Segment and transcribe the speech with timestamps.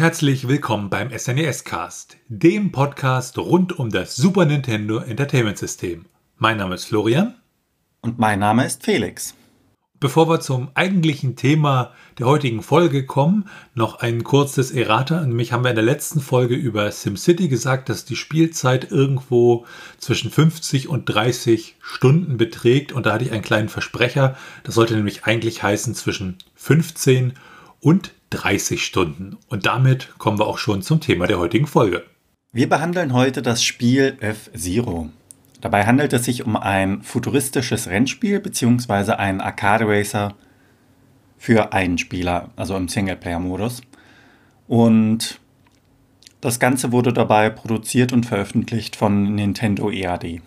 [0.00, 6.06] Herzlich willkommen beim SNES Cast, dem Podcast rund um das Super Nintendo Entertainment System.
[6.38, 7.34] Mein Name ist Florian.
[8.00, 9.34] Und mein Name ist Felix.
[10.00, 15.20] Bevor wir zum eigentlichen Thema der heutigen Folge kommen, noch ein kurzes Errata.
[15.20, 19.66] Nämlich haben wir in der letzten Folge über SimCity gesagt, dass die Spielzeit irgendwo
[19.98, 22.92] zwischen 50 und 30 Stunden beträgt.
[22.92, 24.34] Und da hatte ich einen kleinen Versprecher.
[24.62, 27.34] Das sollte nämlich eigentlich heißen zwischen 15
[27.80, 29.36] und 30 Stunden.
[29.48, 32.04] Und damit kommen wir auch schon zum Thema der heutigen Folge.
[32.52, 35.10] Wir behandeln heute das Spiel F-Zero.
[35.60, 39.12] Dabei handelt es sich um ein futuristisches Rennspiel bzw.
[39.12, 40.34] einen Arcade Racer
[41.36, 43.82] für einen Spieler, also im Singleplayer-Modus.
[44.66, 45.38] Und
[46.40, 50.40] das Ganze wurde dabei produziert und veröffentlicht von Nintendo EAD.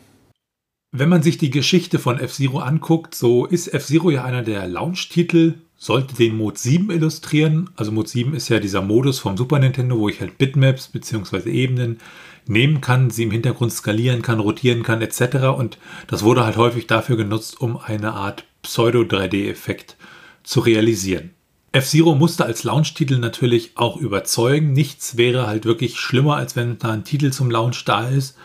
[0.92, 5.56] Wenn man sich die Geschichte von F-Zero anguckt, so ist F-Zero ja einer der Launch-Titel
[5.84, 7.70] sollte den Mode 7 illustrieren.
[7.76, 11.50] Also Mode 7 ist ja dieser Modus vom Super Nintendo, wo ich halt Bitmaps bzw.
[11.52, 12.00] Ebenen
[12.48, 15.48] nehmen kann, sie im Hintergrund skalieren kann, rotieren kann etc.
[15.58, 19.98] Und das wurde halt häufig dafür genutzt, um eine Art Pseudo-3D-Effekt
[20.44, 21.32] zu realisieren.
[21.74, 24.72] F-Zero musste als Launch-Titel natürlich auch überzeugen.
[24.72, 28.38] Nichts wäre halt wirklich schlimmer, als wenn da ein Titel zum Launch da ist,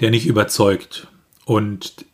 [0.00, 1.08] der nicht überzeugt.
[1.44, 2.05] Und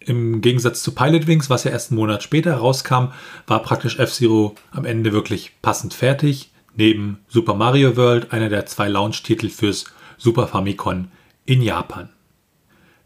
[0.00, 3.08] im Gegensatz zu Pilot Wings, was ja erst einen Monat später rauskam,
[3.46, 6.50] war praktisch F-Zero am Ende wirklich passend fertig.
[6.76, 9.84] Neben Super Mario World einer der zwei Launch-Titel fürs
[10.16, 11.08] Super Famicom
[11.44, 12.08] in Japan.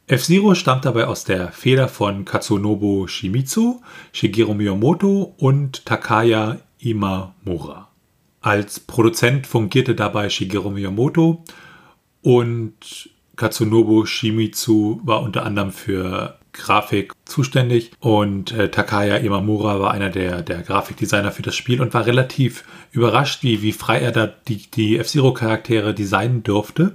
[0.06, 3.82] F-Zero stammt dabei aus der Feder von Katsunobu Shimizu,
[4.12, 7.88] Shigeru Miyamoto und Takaya Imamura.
[8.42, 11.42] Als Produzent fungierte dabei Shigeru Miyamoto
[12.20, 20.10] und Katsunobu Shimizu war unter anderem für Grafik zuständig und äh, Takaya Imamura war einer
[20.10, 24.26] der, der Grafikdesigner für das Spiel und war relativ überrascht, wie, wie frei er da
[24.26, 26.92] die, die F-Zero-Charaktere designen durfte,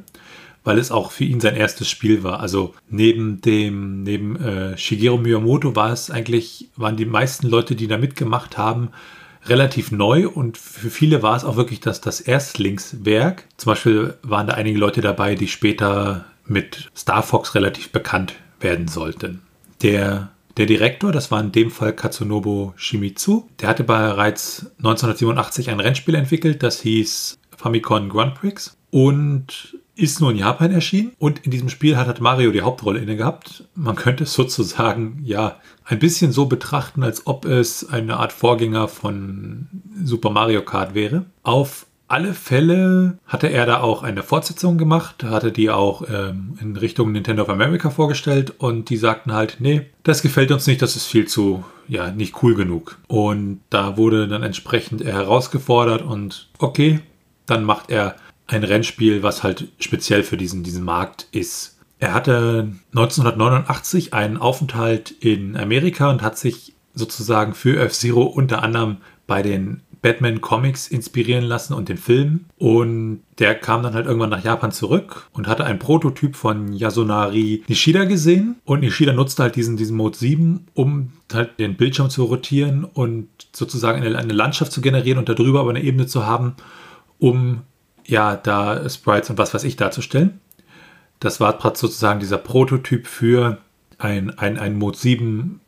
[0.63, 2.39] weil es auch für ihn sein erstes Spiel war.
[2.39, 7.87] Also neben dem, neben äh, Shigeru Miyamoto war es eigentlich, waren die meisten Leute, die
[7.87, 8.89] da mitgemacht haben,
[9.45, 13.45] relativ neu und für viele war es auch wirklich das, das Erstlingswerk.
[13.57, 18.87] Zum Beispiel waren da einige Leute dabei, die später mit Star Fox relativ bekannt werden
[18.87, 19.41] sollten.
[19.81, 25.79] Der, der Direktor, das war in dem Fall Katsunobu Shimizu, der hatte bereits 1987 ein
[25.79, 31.51] Rennspiel entwickelt, das hieß Famicom Grand Prix und ist nur in Japan erschienen und in
[31.51, 33.65] diesem Spiel hat, hat Mario die Hauptrolle inne gehabt.
[33.75, 38.87] Man könnte es sozusagen ja ein bisschen so betrachten, als ob es eine Art Vorgänger
[38.87, 39.67] von
[40.01, 41.25] Super Mario Kart wäre.
[41.43, 46.75] Auf alle Fälle hatte er da auch eine Fortsetzung gemacht, hatte die auch ähm, in
[46.75, 50.95] Richtung Nintendo of America vorgestellt und die sagten halt, nee, das gefällt uns nicht, das
[50.95, 52.97] ist viel zu, ja, nicht cool genug.
[53.07, 56.99] Und da wurde dann entsprechend er herausgefordert und okay,
[57.45, 58.15] dann macht er
[58.47, 61.77] ein Rennspiel, was halt speziell für diesen, diesen Markt ist.
[61.99, 68.97] Er hatte 1989 einen Aufenthalt in Amerika und hat sich sozusagen für F-Zero unter anderem
[69.27, 72.45] bei den Batman Comics inspirieren lassen und den Film.
[72.57, 77.63] Und der kam dann halt irgendwann nach Japan zurück und hatte einen Prototyp von Yasunari
[77.67, 78.55] Nishida gesehen.
[78.65, 83.27] Und Nishida nutzte halt diesen, diesen Mode 7, um halt den Bildschirm zu rotieren und
[83.53, 86.55] sozusagen eine, eine Landschaft zu generieren und darüber aber eine Ebene zu haben,
[87.17, 87.61] um
[88.05, 90.39] ja da Sprites und was weiß ich darzustellen.
[91.19, 93.57] Das war sozusagen dieser Prototyp für
[93.97, 95.59] ein, ein, ein Mode 7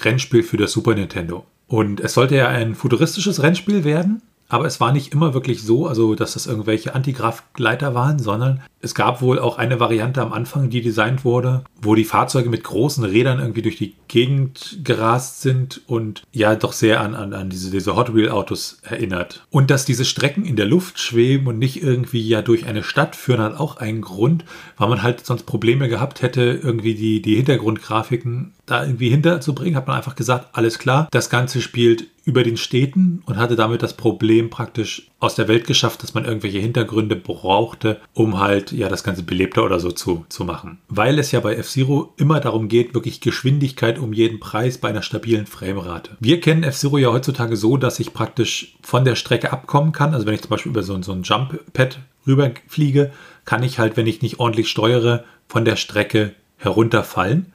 [0.00, 1.46] Rennspiel für das Super Nintendo.
[1.68, 5.86] Und es sollte ja ein futuristisches Rennspiel werden, aber es war nicht immer wirklich so,
[5.86, 10.70] also dass das irgendwelche Antigraphgleiter waren, sondern es gab wohl auch eine Variante am Anfang,
[10.70, 15.82] die designt wurde, wo die Fahrzeuge mit großen Rädern irgendwie durch die Gegend gerast sind
[15.88, 19.44] und ja doch sehr an, an, an diese, diese Hot Wheel Autos erinnert.
[19.50, 23.16] Und dass diese Strecken in der Luft schweben und nicht irgendwie ja durch eine Stadt
[23.16, 24.44] führen, hat auch einen Grund,
[24.78, 29.86] weil man halt sonst Probleme gehabt hätte, irgendwie die, die Hintergrundgrafiken da irgendwie hinterzubringen, hat
[29.86, 33.94] man einfach gesagt, alles klar, das Ganze spielt über den Städten und hatte damit das
[33.94, 39.04] Problem praktisch aus der Welt geschafft, dass man irgendwelche Hintergründe brauchte, um halt ja das
[39.04, 40.78] Ganze belebter oder so zu, zu machen.
[40.88, 45.02] Weil es ja bei F-Zero immer darum geht, wirklich Geschwindigkeit um jeden Preis bei einer
[45.02, 46.16] stabilen Framerate.
[46.20, 50.14] Wir kennen F-Zero ja heutzutage so, dass ich praktisch von der Strecke abkommen kann.
[50.14, 53.12] Also wenn ich zum Beispiel über so, so ein Jump-Pad rüberfliege,
[53.44, 57.52] kann ich halt, wenn ich nicht ordentlich steuere, von der Strecke herunterfallen.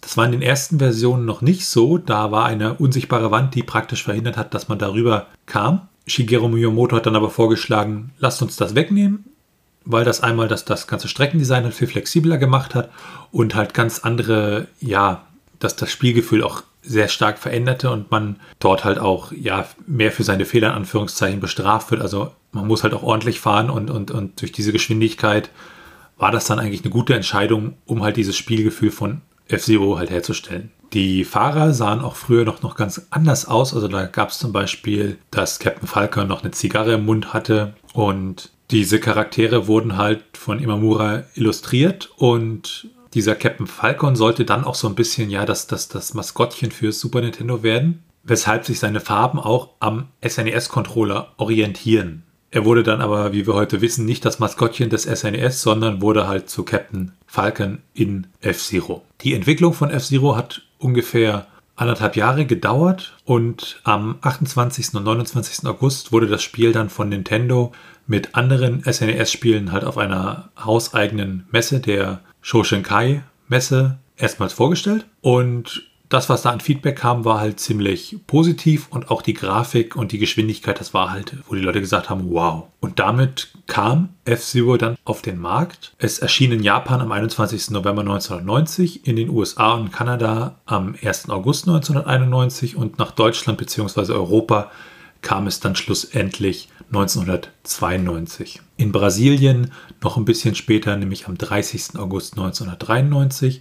[0.00, 1.98] Das war in den ersten Versionen noch nicht so.
[1.98, 5.88] Da war eine unsichtbare Wand, die praktisch verhindert hat, dass man darüber kam.
[6.06, 9.24] Shigeru Miyamoto hat dann aber vorgeschlagen, lasst uns das wegnehmen,
[9.84, 12.90] weil das einmal das, das ganze Streckendesign halt viel flexibler gemacht hat
[13.30, 15.26] und halt ganz andere, ja,
[15.58, 20.22] dass das Spielgefühl auch sehr stark veränderte und man dort halt auch ja mehr für
[20.22, 22.02] seine Fehler in Anführungszeichen bestraft wird.
[22.02, 25.50] Also man muss halt auch ordentlich fahren und, und, und durch diese Geschwindigkeit
[26.16, 30.70] war das dann eigentlich eine gute Entscheidung, um halt dieses Spielgefühl von F-Zero halt herzustellen.
[30.92, 33.74] Die Fahrer sahen auch früher noch, noch ganz anders aus.
[33.74, 37.74] Also da gab es zum Beispiel, dass Captain Falcon noch eine Zigarre im Mund hatte
[37.92, 44.74] und diese Charaktere wurden halt von Imamura illustriert und dieser Captain Falcon sollte dann auch
[44.74, 49.00] so ein bisschen, ja, das, das, das Maskottchen für Super Nintendo werden, weshalb sich seine
[49.00, 52.24] Farben auch am SNES-Controller orientieren.
[52.50, 56.26] Er wurde dann aber, wie wir heute wissen, nicht das Maskottchen des SNES, sondern wurde
[56.26, 59.02] halt zu Captain Falcon in F-Zero.
[59.22, 64.94] Die Entwicklung von F-Zero hat ungefähr anderthalb Jahre gedauert und am 28.
[64.94, 65.66] und 29.
[65.66, 67.72] August wurde das Spiel dann von Nintendo
[68.06, 75.06] mit anderen SNES-Spielen halt auf einer hauseigenen Messe, der Shoshinkai-Messe, erstmals vorgestellt.
[75.20, 79.96] Und das, was da an Feedback kam, war halt ziemlich positiv und auch die Grafik
[79.96, 82.68] und die Geschwindigkeit, das war halt, wo die Leute gesagt haben, wow.
[82.80, 85.92] Und damit kam F-Zero dann auf den Markt.
[85.98, 87.70] Es erschien in Japan am 21.
[87.70, 91.30] November 1990, in den USA und Kanada am 1.
[91.30, 94.12] August 1991 und nach Deutschland bzw.
[94.12, 94.70] Europa
[95.24, 98.60] kam es dann schlussendlich 1992.
[98.76, 101.98] In Brasilien noch ein bisschen später, nämlich am 30.
[101.98, 103.60] August 1993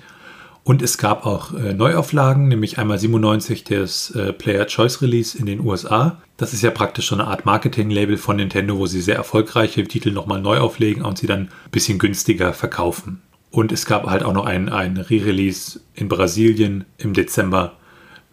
[0.63, 5.45] und es gab auch äh, Neuauflagen, nämlich einmal 97 des äh, Player Choice Release in
[5.45, 6.21] den USA.
[6.37, 10.11] Das ist ja praktisch so eine Art Marketing-Label von Nintendo, wo sie sehr erfolgreiche Titel
[10.11, 13.21] nochmal neu auflegen und sie dann ein bisschen günstiger verkaufen.
[13.51, 17.73] Und es gab halt auch noch ein, ein Re-Release in Brasilien im Dezember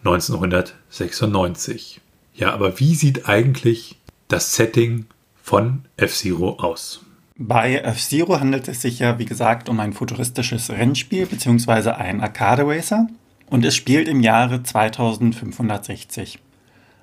[0.05, 1.99] 1996.
[2.33, 3.97] Ja, aber wie sieht eigentlich
[4.27, 5.05] das Setting
[5.41, 7.01] von F-Zero aus?
[7.37, 11.91] Bei F-Zero handelt es sich ja, wie gesagt, um ein futuristisches Rennspiel bzw.
[11.91, 13.07] ein Arcade Racer
[13.49, 16.39] und es spielt im Jahre 2560.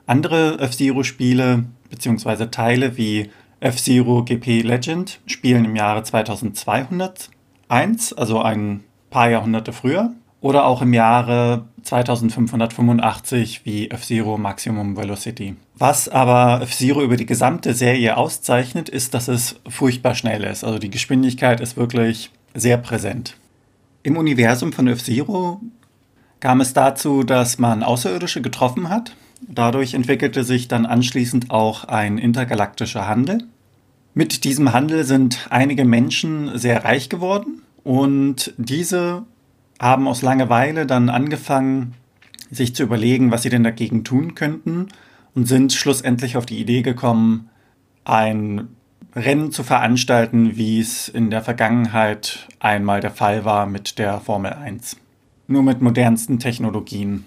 [0.07, 2.47] Andere F-Zero-Spiele bzw.
[2.47, 10.67] Teile wie F-Zero GP Legend spielen im Jahre 2201, also ein paar Jahrhunderte früher, oder
[10.67, 15.56] auch im Jahre 2585 wie F-Zero Maximum Velocity.
[15.75, 20.64] Was aber F-Zero über die gesamte Serie auszeichnet, ist, dass es furchtbar schnell ist.
[20.64, 23.37] Also die Geschwindigkeit ist wirklich sehr präsent.
[24.02, 25.61] Im Universum von F-Zero
[26.40, 29.17] kam es dazu, dass man Außerirdische getroffen hat.
[29.40, 33.44] Dadurch entwickelte sich dann anschließend auch ein intergalaktischer Handel.
[34.12, 39.23] Mit diesem Handel sind einige Menschen sehr reich geworden und diese
[39.79, 41.95] haben aus Langeweile dann angefangen,
[42.51, 44.89] sich zu überlegen, was sie denn dagegen tun könnten
[45.35, 47.51] und sind schlussendlich auf die Idee gekommen,
[48.05, 48.69] ein
[49.15, 54.53] Rennen zu veranstalten, wie es in der Vergangenheit einmal der Fall war mit der Formel
[54.53, 54.97] 1.
[55.47, 57.25] Nur mit modernsten Technologien.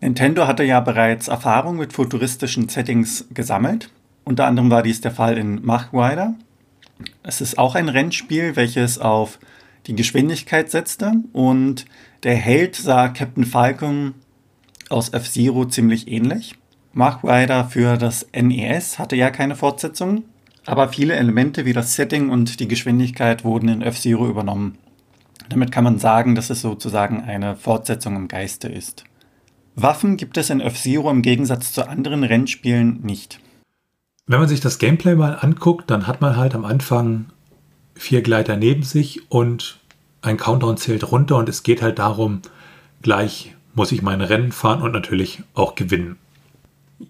[0.00, 3.90] Nintendo hatte ja bereits Erfahrung mit futuristischen Settings gesammelt.
[4.24, 6.34] Unter anderem war dies der Fall in Mach Rider.
[7.22, 9.38] Es ist auch ein Rennspiel, welches auf
[9.86, 11.86] die Geschwindigkeit setzte und
[12.22, 14.14] der Held sah Captain Falcon
[14.88, 16.56] aus F-Zero ziemlich ähnlich.
[16.92, 20.24] Mark Rider für das NES hatte ja keine Fortsetzung,
[20.66, 24.78] aber viele Elemente wie das Setting und die Geschwindigkeit wurden in F-Zero übernommen.
[25.48, 29.04] Damit kann man sagen, dass es sozusagen eine Fortsetzung im Geiste ist.
[29.76, 33.40] Waffen gibt es in F-Zero im Gegensatz zu anderen Rennspielen nicht.
[34.26, 37.26] Wenn man sich das Gameplay mal anguckt, dann hat man halt am Anfang
[38.00, 39.78] vier Gleiter neben sich und
[40.22, 42.40] ein Countdown zählt runter und es geht halt darum,
[43.02, 46.16] gleich muss ich mein Rennen fahren und natürlich auch gewinnen.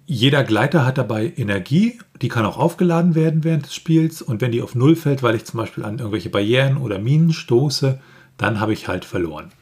[0.07, 4.53] Jeder Gleiter hat dabei Energie, die kann auch aufgeladen werden während des Spiels und wenn
[4.53, 8.01] die auf Null fällt, weil ich zum Beispiel an irgendwelche Barrieren oder Minen stoße,
[8.37, 9.53] dann habe ich halt verloren.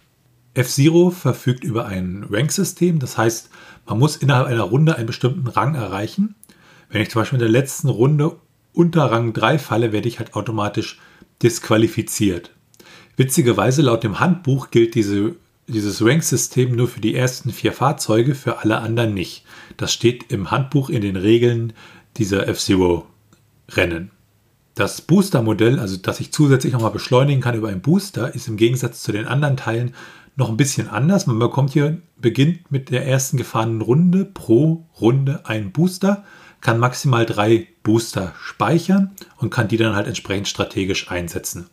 [0.54, 3.50] F-Zero verfügt über ein Rank-System, das heißt,
[3.86, 6.34] man muss innerhalb einer Runde einen bestimmten Rang erreichen.
[6.90, 8.36] Wenn ich zum Beispiel in der letzten Runde
[8.72, 10.98] unter Rang 3 falle, werde ich halt automatisch
[11.42, 12.50] disqualifiziert.
[13.16, 15.36] Witzigerweise laut dem Handbuch gilt diese
[15.68, 19.44] dieses Rank-System nur für die ersten vier Fahrzeuge, für alle anderen nicht.
[19.76, 21.74] Das steht im Handbuch in den Regeln
[22.16, 24.10] dieser F-Zero-Rennen.
[24.74, 29.02] Das Booster-Modell, also dass ich zusätzlich nochmal beschleunigen kann über einen Booster, ist im Gegensatz
[29.02, 29.94] zu den anderen Teilen
[30.36, 31.26] noch ein bisschen anders.
[31.26, 36.24] Man bekommt hier, beginnt mit der ersten gefahrenen Runde pro Runde einen Booster,
[36.60, 41.70] kann maximal drei Booster speichern und kann die dann halt entsprechend strategisch einsetzen.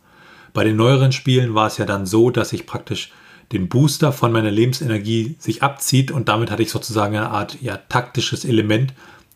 [0.54, 3.12] Bei den neueren Spielen war es ja dann so, dass ich praktisch
[3.52, 7.76] den Booster von meiner Lebensenergie sich abzieht und damit hatte ich sozusagen eine Art ja,
[7.76, 8.94] taktisches Element,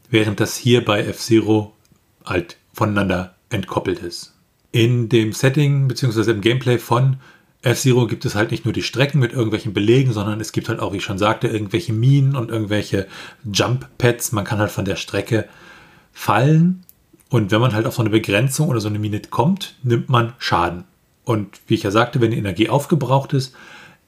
[0.08, 1.74] während das hier bei F-Zero
[2.24, 4.32] halt voneinander entkoppelt ist.
[4.72, 6.30] In dem Setting bzw.
[6.30, 7.18] im Gameplay von
[7.60, 10.80] F-Zero gibt es halt nicht nur die Strecken mit irgendwelchen Belegen, sondern es gibt halt
[10.80, 13.06] auch, wie ich schon sagte, irgendwelche Minen und irgendwelche
[13.44, 14.32] Jump-Pads.
[14.32, 15.46] Man kann halt von der Strecke
[16.12, 16.84] fallen
[17.30, 20.32] und wenn man halt auf so eine Begrenzung oder so eine Mine kommt, nimmt man
[20.38, 20.84] Schaden.
[21.24, 23.54] Und wie ich ja sagte, wenn die Energie aufgebraucht ist,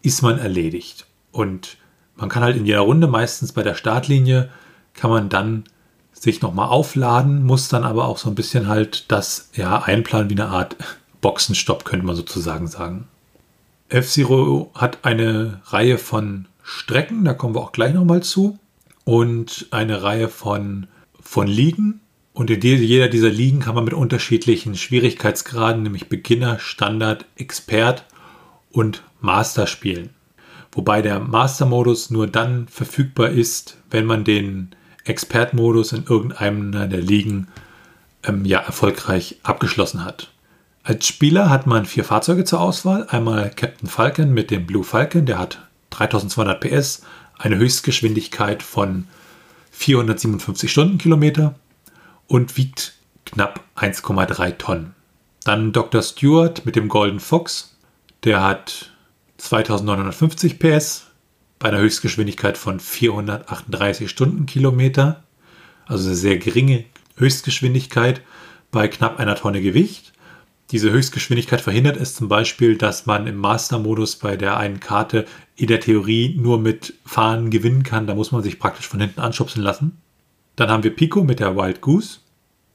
[0.02, 1.06] ist man erledigt.
[1.30, 1.76] Und
[2.16, 4.50] man kann halt in jeder Runde, meistens bei der Startlinie,
[4.94, 5.64] kann man dann
[6.12, 10.35] sich nochmal aufladen, muss dann aber auch so ein bisschen halt das ja einplanen wie
[10.35, 10.76] eine Art
[11.21, 13.06] Boxenstopp, könnte man sozusagen sagen.
[13.88, 18.59] F-Zero hat eine Reihe von Strecken, da kommen wir auch gleich nochmal zu,
[19.04, 20.88] und eine Reihe von,
[21.23, 22.00] von Ligen.
[22.35, 28.05] Und in jeder dieser Ligen kann man mit unterschiedlichen Schwierigkeitsgraden, nämlich Beginner, Standard, Expert
[28.71, 30.11] und Master spielen.
[30.73, 34.75] Wobei der Master-Modus nur dann verfügbar ist, wenn man den
[35.05, 37.49] Expert-Modus in irgendeiner der Ligen
[38.25, 40.31] ähm, ja, erfolgreich abgeschlossen hat.
[40.85, 43.07] Als Spieler hat man vier Fahrzeuge zur Auswahl.
[43.09, 47.02] Einmal Captain Falcon mit dem Blue Falcon, der hat 3200 PS,
[47.38, 49.07] eine Höchstgeschwindigkeit von
[49.73, 51.57] 457 Stundenkilometer
[52.29, 52.95] und wiegt
[53.26, 54.95] knapp 1,3 Tonnen.
[55.45, 56.02] Dann Dr.
[56.02, 57.76] Stewart mit dem Golden Fox,
[58.23, 58.93] der hat
[59.38, 61.09] 2950 PS
[61.59, 65.25] bei einer Höchstgeschwindigkeit von 438 Stundenkilometer,
[65.87, 66.85] also eine sehr geringe
[67.17, 68.21] Höchstgeschwindigkeit
[68.71, 70.12] bei knapp einer Tonne Gewicht.
[70.73, 75.67] Diese Höchstgeschwindigkeit verhindert es zum Beispiel, dass man im Master-Modus bei der einen Karte in
[75.67, 78.07] der Theorie nur mit Fahren gewinnen kann.
[78.07, 80.00] Da muss man sich praktisch von hinten anschubsen lassen.
[80.57, 82.21] Dann haben wir Pico mit der Wild Goose.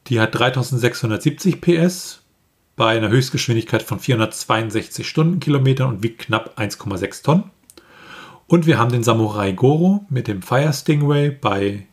[0.06, 2.22] Die hat 3670 PS
[2.76, 7.46] bei einer Höchstgeschwindigkeit von 462 Stundenkilometern und wiegt knapp 1,6 Tonnen.
[8.46, 11.88] Und wir haben den Samurai Goro mit dem Fire Stingray bei,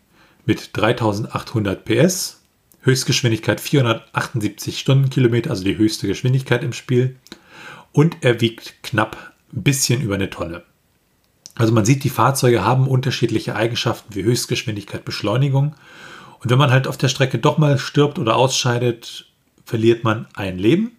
[0.44, 2.43] mit 3800 PS
[2.84, 7.16] Höchstgeschwindigkeit 478 Stundenkilometer, also die höchste Geschwindigkeit im Spiel.
[7.92, 10.62] Und er wiegt knapp ein bisschen über eine Tonne.
[11.54, 15.74] Also man sieht, die Fahrzeuge haben unterschiedliche Eigenschaften wie Höchstgeschwindigkeit, Beschleunigung.
[16.40, 19.26] Und wenn man halt auf der Strecke doch mal stirbt oder ausscheidet,
[19.64, 20.92] verliert man ein Leben,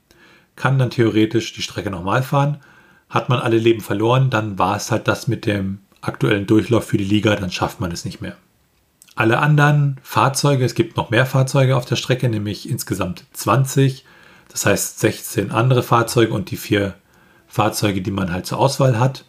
[0.56, 2.62] kann dann theoretisch die Strecke nochmal fahren.
[3.10, 6.98] Hat man alle Leben verloren, dann war es halt das mit dem aktuellen Durchlauf für
[6.98, 8.38] die Liga, dann schafft man es nicht mehr.
[9.16, 14.06] Alle anderen Fahrzeuge, es gibt noch mehr Fahrzeuge auf der Strecke, nämlich insgesamt 20.
[14.50, 16.96] Das heißt 16 andere Fahrzeuge und die vier
[17.48, 19.24] Fahrzeuge, die man halt zur Auswahl hat.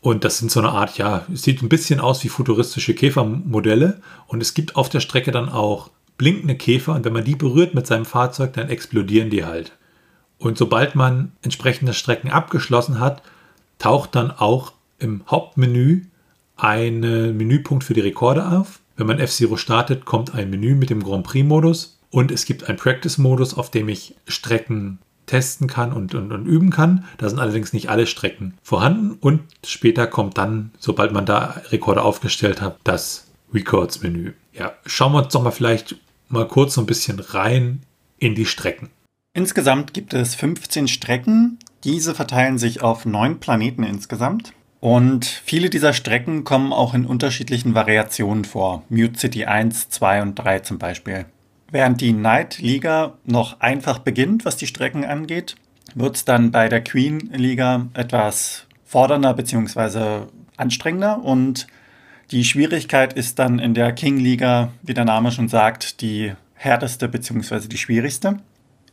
[0.00, 4.00] Und das sind so eine Art, ja, es sieht ein bisschen aus wie futuristische Käfermodelle.
[4.26, 6.94] Und es gibt auf der Strecke dann auch blinkende Käfer.
[6.94, 9.72] Und wenn man die berührt mit seinem Fahrzeug, dann explodieren die halt.
[10.38, 13.22] Und sobald man entsprechende Strecken abgeschlossen hat,
[13.78, 16.04] taucht dann auch im Hauptmenü
[16.56, 18.80] ein Menüpunkt für die Rekorde auf.
[19.00, 22.76] Wenn man F-Zero startet, kommt ein Menü mit dem Grand Prix-Modus und es gibt einen
[22.76, 27.06] Practice-Modus, auf dem ich Strecken testen kann und, und, und üben kann.
[27.16, 32.02] Da sind allerdings nicht alle Strecken vorhanden und später kommt dann, sobald man da Rekorde
[32.02, 34.34] aufgestellt hat, das Records-Menü.
[34.52, 35.96] Ja, schauen wir uns doch mal vielleicht
[36.28, 37.80] mal kurz so ein bisschen rein
[38.18, 38.90] in die Strecken.
[39.32, 41.58] Insgesamt gibt es 15 Strecken.
[41.84, 44.52] Diese verteilen sich auf neun Planeten insgesamt.
[44.80, 48.82] Und viele dieser Strecken kommen auch in unterschiedlichen Variationen vor.
[48.88, 51.26] Mute City 1, 2 und 3 zum Beispiel.
[51.70, 55.54] Während die Night Liga noch einfach beginnt, was die Strecken angeht,
[55.94, 60.26] wird es dann bei der Queen Liga etwas fordernder bzw.
[60.56, 61.66] anstrengender und
[62.30, 67.08] die Schwierigkeit ist dann in der King Liga, wie der Name schon sagt, die härteste
[67.08, 67.68] bzw.
[67.68, 68.36] die schwierigste.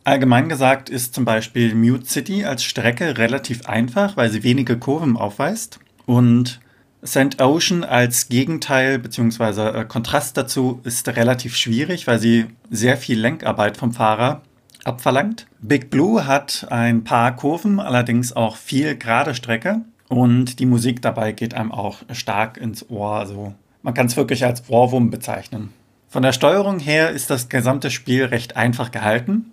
[0.08, 5.18] Allgemein gesagt ist zum Beispiel Mute City als Strecke relativ einfach, weil sie wenige Kurven
[5.18, 5.80] aufweist.
[6.06, 6.60] Und
[7.04, 7.42] St.
[7.42, 9.80] Ocean als Gegenteil bzw.
[9.80, 14.40] Äh, Kontrast dazu ist relativ schwierig, weil sie sehr viel Lenkarbeit vom Fahrer
[14.82, 15.46] abverlangt.
[15.60, 19.82] Big Blue hat ein paar Kurven, allerdings auch viel gerade Strecke.
[20.08, 23.16] Und die Musik dabei geht einem auch stark ins Ohr.
[23.16, 25.74] Also man kann es wirklich als Ohrwurm bezeichnen.
[26.08, 29.52] Von der Steuerung her ist das gesamte Spiel recht einfach gehalten.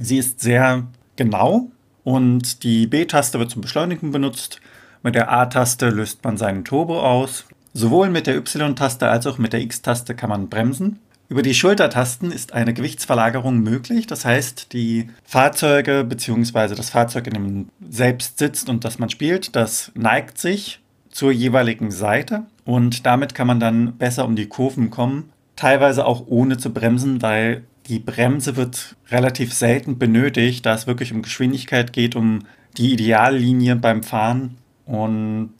[0.00, 0.84] Sie ist sehr
[1.16, 1.70] genau
[2.04, 4.60] und die B-Taste wird zum Beschleunigen benutzt.
[5.02, 7.44] Mit der A-Taste löst man seinen Turbo aus.
[7.72, 10.98] Sowohl mit der Y-Taste als auch mit der X-Taste kann man bremsen.
[11.28, 14.08] Über die Schultertasten ist eine Gewichtsverlagerung möglich.
[14.08, 16.74] Das heißt, die Fahrzeuge bzw.
[16.74, 20.80] das Fahrzeug, in dem man selbst sitzt und das man spielt, das neigt sich
[21.10, 25.30] zur jeweiligen Seite und damit kann man dann besser um die Kurven kommen.
[25.54, 31.12] Teilweise auch ohne zu bremsen, weil die Bremse wird relativ selten benötigt, da es wirklich
[31.12, 34.56] um Geschwindigkeit geht, um die Ideallinie beim Fahren.
[34.86, 35.52] Und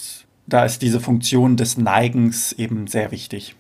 [0.47, 3.57] da ist diese Funktion des Neigens eben sehr wichtig.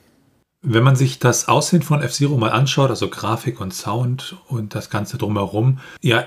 [0.62, 4.89] Wenn man sich das Aussehen von F-Zero mal anschaut, also Grafik und Sound und das
[4.89, 6.27] Ganze drumherum, ja,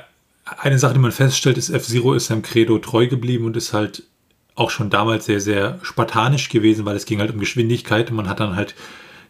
[0.60, 4.04] eine Sache, die man feststellt, ist, F-Zero ist seinem Credo treu geblieben und ist halt
[4.56, 8.28] auch schon damals sehr, sehr spartanisch gewesen, weil es ging halt um Geschwindigkeit und man
[8.28, 8.76] hat dann halt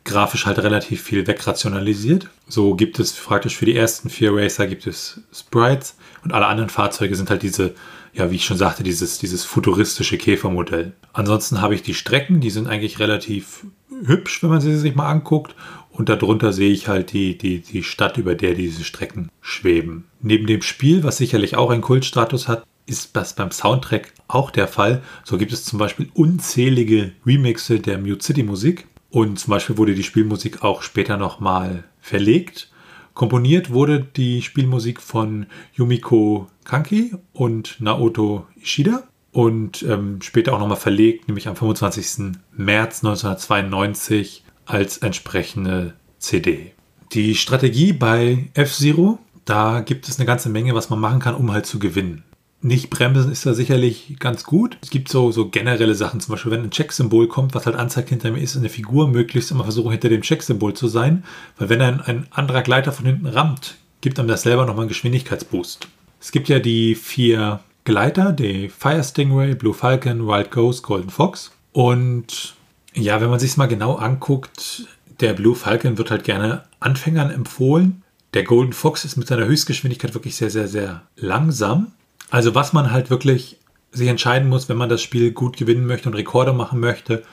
[0.05, 2.29] grafisch halt relativ viel wegrationalisiert.
[2.48, 6.69] So gibt es praktisch für die ersten vier Racer gibt es Sprites und alle anderen
[6.69, 7.74] Fahrzeuge sind halt diese,
[8.13, 10.93] ja, wie ich schon sagte, dieses, dieses futuristische Käfermodell.
[11.13, 13.65] Ansonsten habe ich die Strecken, die sind eigentlich relativ
[14.05, 15.55] hübsch, wenn man sie sich mal anguckt.
[15.91, 20.05] Und darunter sehe ich halt die, die, die Stadt, über der diese Strecken schweben.
[20.22, 24.67] Neben dem Spiel, was sicherlich auch einen Kultstatus hat, ist das beim Soundtrack auch der
[24.67, 25.03] Fall.
[25.24, 28.88] So gibt es zum Beispiel unzählige Remixe der Mute City Musik.
[29.13, 32.72] Und zum Beispiel wurde die Spielmusik auch später nochmal verlegt.
[33.13, 40.77] Komponiert wurde die Spielmusik von Yumiko Kanki und Naoto Ishida und ähm, später auch nochmal
[40.77, 42.39] verlegt, nämlich am 25.
[42.53, 46.72] März 1992 als entsprechende CD.
[47.12, 51.51] Die Strategie bei F-Zero, da gibt es eine ganze Menge, was man machen kann, um
[51.51, 52.24] halt zu gewinnen.
[52.65, 54.77] Nicht bremsen ist da sicherlich ganz gut.
[54.82, 58.08] Es gibt so, so generelle Sachen, zum Beispiel, wenn ein Check-Symbol kommt, was halt anzeigt
[58.08, 61.25] hinter mir ist, eine Figur möglichst immer versuchen, hinter dem Check-Symbol zu sein,
[61.58, 64.89] weil wenn ein, ein anderer Gleiter von hinten rammt, gibt einem das selber nochmal einen
[64.89, 65.89] Geschwindigkeitsboost.
[66.22, 71.51] Es gibt ja die vier Gleiter, die Fire Stingray, Blue Falcon, Wild Ghost, Golden Fox.
[71.74, 72.55] Und
[72.93, 74.88] ja, wenn man sich mal genau anguckt,
[75.20, 78.03] der Blue Falcon wird halt gerne Anfängern empfohlen.
[78.34, 81.91] Der Golden Fox ist mit seiner Höchstgeschwindigkeit wirklich sehr, sehr, sehr langsam.
[82.30, 83.58] Also was man halt wirklich
[83.92, 87.24] sich entscheiden muss, wenn man das Spiel gut gewinnen möchte und Rekorde machen möchte,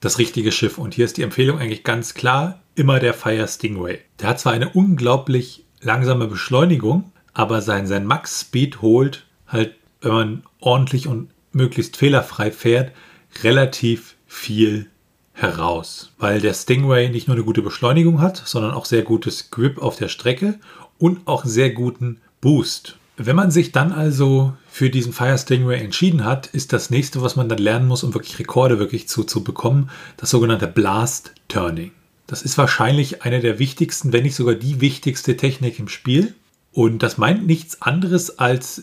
[0.00, 0.78] das richtige Schiff.
[0.78, 4.00] Und hier ist die Empfehlung eigentlich ganz klar, immer der Fire Stingray.
[4.20, 10.42] Der hat zwar eine unglaublich langsame Beschleunigung, aber sein, sein Max-Speed holt halt, wenn man
[10.60, 12.92] ordentlich und möglichst fehlerfrei fährt,
[13.42, 14.88] relativ viel
[15.32, 16.12] heraus.
[16.18, 19.96] Weil der Stingray nicht nur eine gute Beschleunigung hat, sondern auch sehr gutes Grip auf
[19.96, 20.58] der Strecke
[20.98, 22.96] und auch sehr guten Boost.
[23.16, 27.34] Wenn man sich dann also für diesen Fire Stingray entschieden hat, ist das nächste, was
[27.34, 31.92] man dann lernen muss, um wirklich Rekorde wirklich zu, bekommen, das sogenannte Blast Turning.
[32.26, 36.34] Das ist wahrscheinlich eine der wichtigsten, wenn nicht sogar die wichtigste Technik im Spiel.
[36.72, 38.82] Und das meint nichts anderes als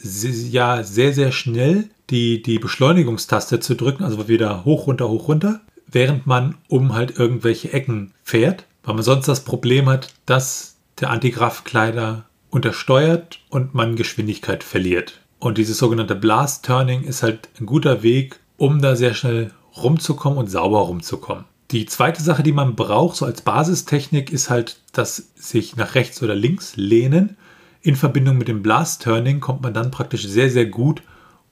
[0.51, 5.61] ja sehr, sehr schnell die, die Beschleunigungstaste zu drücken, also wieder hoch, runter, hoch, runter,
[5.85, 11.11] während man um halt irgendwelche Ecken fährt, weil man sonst das Problem hat, dass der
[11.11, 15.21] Antigraphkleider untersteuert und man Geschwindigkeit verliert.
[15.39, 20.37] Und dieses sogenannte Blast Turning ist halt ein guter Weg, um da sehr schnell rumzukommen
[20.37, 21.45] und sauber rumzukommen.
[21.71, 26.21] Die zweite Sache, die man braucht, so als Basistechnik, ist halt das sich nach rechts
[26.21, 27.35] oder links lehnen.
[27.81, 31.01] In Verbindung mit dem Blast Turning kommt man dann praktisch sehr, sehr gut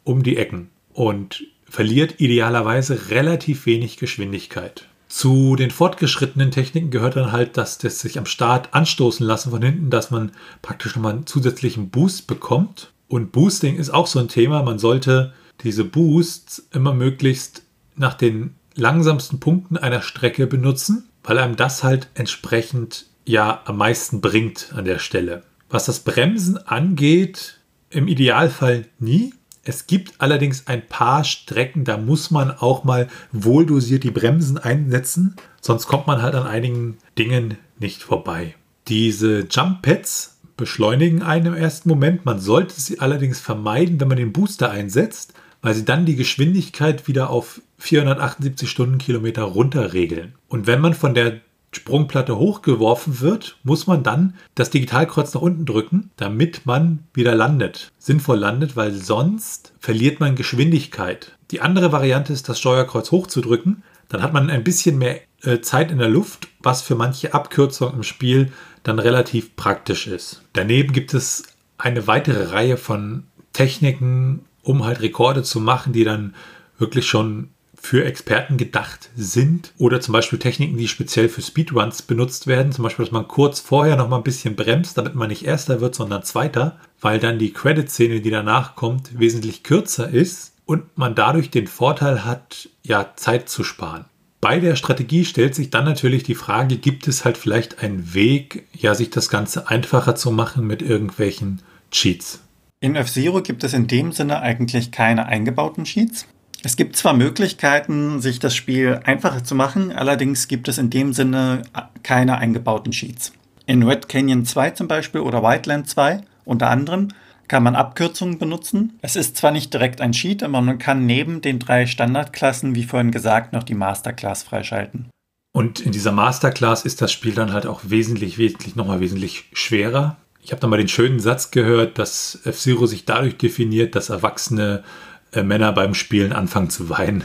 [0.04, 4.88] um die Ecken und verliert idealerweise relativ wenig Geschwindigkeit.
[5.12, 9.62] Zu den fortgeschrittenen Techniken gehört dann halt, dass das sich am Start anstoßen lassen von
[9.62, 12.94] hinten, dass man praktisch nochmal einen zusätzlichen Boost bekommt.
[13.10, 14.64] Und Boosting ist auch so ein Thema.
[14.64, 17.64] Man sollte diese Boosts immer möglichst
[17.98, 24.22] nach den langsamsten Punkten einer Strecke benutzen, weil einem das halt entsprechend ja am meisten
[24.22, 25.44] bringt an der Stelle.
[25.70, 32.32] Was das Bremsen angeht, im Idealfall nie, es gibt allerdings ein paar Strecken, da muss
[32.32, 38.02] man auch mal wohldosiert die Bremsen einsetzen, sonst kommt man halt an einigen Dingen nicht
[38.02, 38.56] vorbei.
[38.88, 44.18] Diese Jump Pads beschleunigen einen im ersten Moment, man sollte sie allerdings vermeiden, wenn man
[44.18, 50.34] den Booster einsetzt, weil sie dann die Geschwindigkeit wieder auf 478 Stundenkilometer runterregeln.
[50.48, 51.42] Und wenn man von der
[51.74, 57.92] Sprungplatte hochgeworfen wird, muss man dann das Digitalkreuz nach unten drücken, damit man wieder landet.
[57.98, 61.38] Sinnvoll landet, weil sonst verliert man Geschwindigkeit.
[61.52, 63.84] Die andere Variante ist, das Steuerkreuz hochzudrücken.
[64.10, 67.96] Dann hat man ein bisschen mehr äh, Zeit in der Luft, was für manche Abkürzungen
[67.96, 68.52] im Spiel
[68.84, 70.42] dann relativ praktisch ist.
[70.54, 71.44] Daneben gibt es
[71.78, 76.36] eine weitere Reihe von Techniken, um halt Rekorde zu machen, die dann
[76.78, 77.50] wirklich schon
[77.82, 82.72] für Experten gedacht sind oder zum Beispiel Techniken, die speziell für Speedruns benutzt werden.
[82.72, 85.82] Zum Beispiel, dass man kurz vorher noch mal ein bisschen bremst, damit man nicht Erster
[85.82, 91.16] wird, sondern Zweiter, weil dann die Credit-Szene, die danach kommt, wesentlich kürzer ist und man
[91.16, 94.06] dadurch den Vorteil hat, ja, Zeit zu sparen.
[94.42, 98.68] Bei der Strategie stellt sich dann natürlich die Frage, gibt es halt vielleicht einen Weg,
[98.74, 102.42] ja, sich das Ganze einfacher zu machen mit irgendwelchen Cheats?
[102.80, 106.28] In F-Zero gibt es in dem Sinne eigentlich keine eingebauten Cheats.
[106.64, 111.12] Es gibt zwar Möglichkeiten, sich das Spiel einfacher zu machen, allerdings gibt es in dem
[111.12, 111.64] Sinne
[112.04, 113.34] keine eingebauten Cheats.
[113.66, 117.10] In Red Canyon 2 zum Beispiel oder Wildland 2 unter anderem
[117.48, 118.98] kann man Abkürzungen benutzen.
[119.02, 122.84] Es ist zwar nicht direkt ein Cheat, aber man kann neben den drei Standardklassen, wie
[122.84, 125.10] vorhin gesagt, noch die Masterclass freischalten.
[125.54, 130.18] Und in dieser Masterclass ist das Spiel dann halt auch wesentlich, wesentlich, nochmal wesentlich schwerer.
[130.42, 134.84] Ich habe da mal den schönen Satz gehört, dass F-Zero sich dadurch definiert, dass erwachsene
[135.32, 137.24] äh, Männer beim Spielen anfangen zu weinen.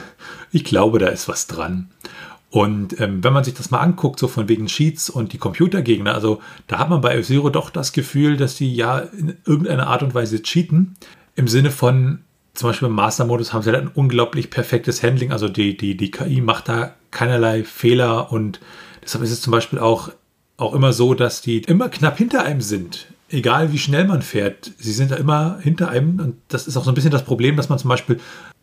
[0.53, 1.91] Ich glaube, da ist was dran.
[2.51, 6.15] Und ähm, wenn man sich das mal anguckt, so von wegen Cheats und die Computergegner,
[6.15, 10.03] also da hat man bei F-Zero doch das Gefühl, dass die ja in irgendeiner Art
[10.03, 10.95] und Weise cheaten.
[11.35, 12.21] Im Sinne von,
[12.55, 15.33] zum Beispiel im Master-Modus haben sie halt ein unglaublich perfektes Handling.
[15.33, 18.61] Also die, die, die KI macht da keinerlei Fehler und
[19.03, 20.11] deshalb ist es zum Beispiel auch,
[20.57, 23.09] auch immer so, dass die immer knapp hinter einem sind.
[23.29, 26.85] Egal wie schnell man fährt, sie sind da immer hinter einem und das ist auch
[26.85, 28.21] so ein bisschen das Problem, dass man zum Beispiel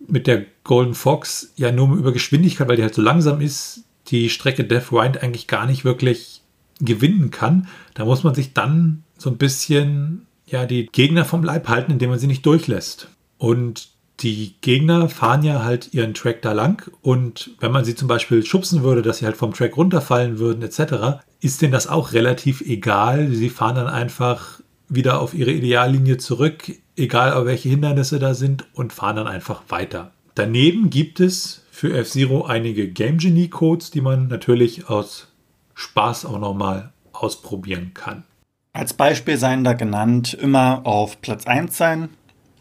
[0.07, 4.29] mit der Golden Fox ja nur über Geschwindigkeit, weil die halt so langsam ist, die
[4.29, 6.41] Strecke Death Rind eigentlich gar nicht wirklich
[6.79, 7.67] gewinnen kann.
[7.93, 12.09] Da muss man sich dann so ein bisschen ja die Gegner vom Leib halten, indem
[12.09, 13.09] man sie nicht durchlässt.
[13.37, 18.07] Und die Gegner fahren ja halt ihren Track da lang und wenn man sie zum
[18.07, 22.13] Beispiel schubsen würde, dass sie halt vom Track runterfallen würden etc., ist denen das auch
[22.13, 23.29] relativ egal.
[23.31, 28.93] Sie fahren dann einfach wieder auf ihre Ideallinie zurück, egal welche Hindernisse da sind und
[28.93, 30.11] fahren dann einfach weiter.
[30.35, 35.33] Daneben gibt es für F-Zero einige Game Genie Codes, die man natürlich aus
[35.75, 38.23] Spaß auch nochmal ausprobieren kann.
[38.71, 42.09] Als Beispiel seien da genannt immer auf Platz 1 sein,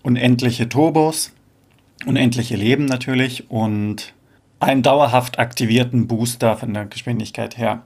[0.02, 1.32] unendliche Turbos,
[2.04, 4.12] unendliche Leben natürlich und
[4.60, 7.82] einen dauerhaft aktivierten Booster von der Geschwindigkeit her.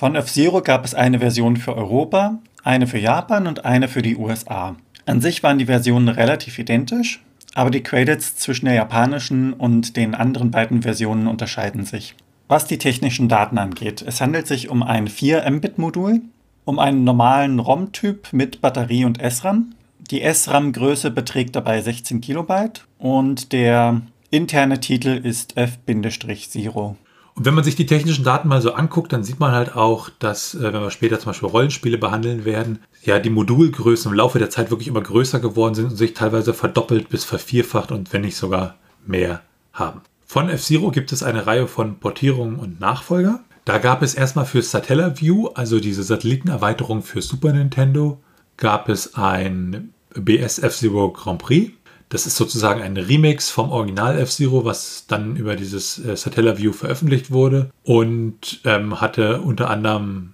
[0.00, 4.16] Von F-Zero gab es eine Version für Europa, eine für Japan und eine für die
[4.16, 4.74] USA.
[5.04, 10.14] An sich waren die Versionen relativ identisch, aber die Credits zwischen der japanischen und den
[10.14, 12.14] anderen beiden Versionen unterscheiden sich.
[12.48, 16.22] Was die technischen Daten angeht, es handelt sich um ein 4 Mbit-Modul,
[16.64, 19.74] um einen normalen ROM-Typ mit Batterie und SRAM
[20.10, 26.96] die SRAM-Größe beträgt dabei 16 Kilobyte und der interne Titel ist F-Zero.
[27.40, 30.10] Und wenn man sich die technischen Daten mal so anguckt, dann sieht man halt auch,
[30.18, 34.38] dass, äh, wenn wir später zum Beispiel Rollenspiele behandeln werden, ja, die Modulgrößen im Laufe
[34.38, 38.20] der Zeit wirklich immer größer geworden sind und sich teilweise verdoppelt bis vervierfacht und wenn
[38.20, 38.76] nicht sogar
[39.06, 39.40] mehr
[39.72, 40.02] haben.
[40.26, 43.40] Von F-Zero gibt es eine Reihe von Portierungen und Nachfolger.
[43.64, 48.20] Da gab es erstmal für Satellaview, also diese Satellitenerweiterung für Super Nintendo,
[48.58, 51.72] gab es ein BS F-Zero Grand Prix.
[52.10, 57.30] Das ist sozusagen ein Remix vom Original F-Zero, was dann über dieses äh, Satellaview veröffentlicht
[57.30, 60.32] wurde und ähm, hatte unter anderem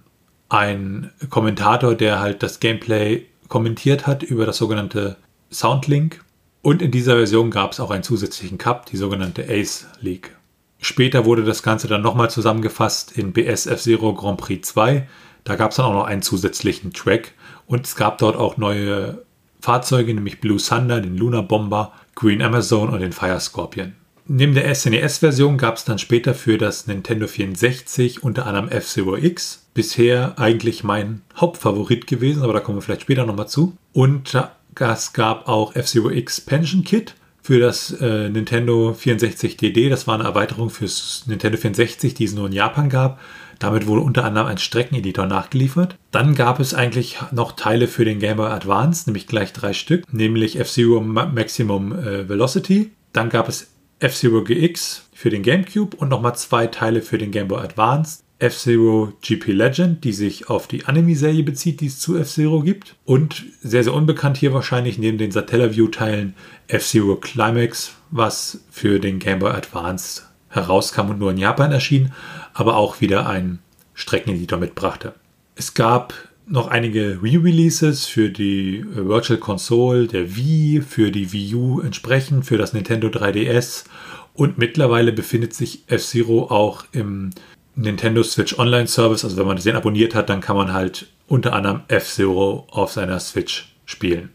[0.49, 5.17] einen Kommentator, der halt das Gameplay kommentiert hat über das sogenannte
[5.51, 6.25] Soundlink.
[6.63, 10.35] Und in dieser Version gab es auch einen zusätzlichen Cup, die sogenannte Ace League.
[10.79, 15.07] Später wurde das Ganze dann nochmal zusammengefasst in BS F-Zero Grand Prix 2.
[15.43, 17.33] Da gab es dann auch noch einen zusätzlichen Track
[17.67, 19.23] und es gab dort auch neue
[19.67, 23.95] Fahrzeuge, nämlich Blue Thunder, den Lunar Bomber, Green Amazon und den Fire Scorpion.
[24.25, 29.67] Neben der SNES-Version gab es dann später für das Nintendo 64 unter anderem F-Zero X.
[29.73, 33.75] Bisher eigentlich mein Hauptfavorit gewesen, aber da kommen wir vielleicht später nochmal zu.
[33.91, 34.41] Und
[34.79, 39.89] es gab auch F-Zero X Pension Kit für das äh, Nintendo 64 DD.
[39.89, 43.19] Das war eine Erweiterung fürs Nintendo 64, die es nur in Japan gab.
[43.59, 45.97] Damit wurde unter anderem ein Streckeneditor nachgeliefert.
[46.11, 50.11] Dann gab es eigentlich noch Teile für den Game Boy Advance, nämlich gleich drei Stück,
[50.13, 52.91] nämlich F-Zero Maximum äh, Velocity.
[53.13, 57.47] Dann gab es F-Zero GX für den GameCube und nochmal zwei Teile für den Game
[57.47, 58.19] Boy Advance.
[58.39, 62.95] F-Zero GP Legend, die sich auf die Anime-Serie bezieht, die es zu F-Zero gibt.
[63.03, 66.35] Und sehr, sehr unbekannt hier wahrscheinlich neben den Satellaview-Teilen
[66.67, 72.13] F-Zero Climax, was für den Game Boy Advance herauskam und nur in Japan erschien,
[72.53, 73.59] aber auch wieder einen
[73.93, 75.13] Streckeneditor mitbrachte.
[75.55, 76.13] Es gab
[76.47, 82.57] noch einige Re-Releases für die Virtual Console, der Wii, für die Wii U entsprechend, für
[82.57, 83.85] das Nintendo 3DS
[84.33, 87.31] und mittlerweile befindet sich F-Zero auch im
[87.75, 89.25] Nintendo Switch Online Service.
[89.25, 93.19] Also wenn man den abonniert hat, dann kann man halt unter anderem F-Zero auf seiner
[93.19, 94.29] Switch spielen.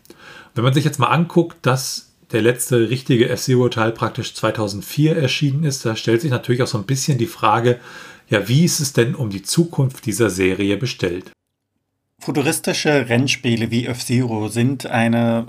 [0.55, 5.85] Wenn man sich jetzt mal anguckt, dass der letzte richtige F-Zero-Teil praktisch 2004 erschienen ist,
[5.85, 7.79] da stellt sich natürlich auch so ein bisschen die Frage,
[8.29, 11.31] ja, wie ist es denn um die Zukunft dieser Serie bestellt?
[12.19, 15.47] Futuristische Rennspiele wie F-Zero sind eine